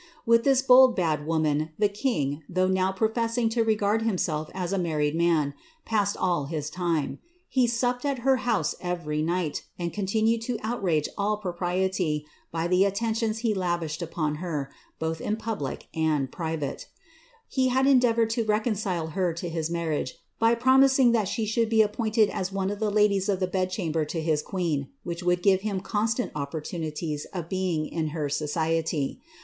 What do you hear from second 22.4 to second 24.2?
one of the ladies of the bed chamber to